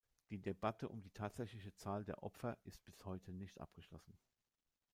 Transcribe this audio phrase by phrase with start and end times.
[0.31, 4.17] Die Debatte um die tatsächliche Zahl der Opfer ist bis heute nicht abgeschlossen.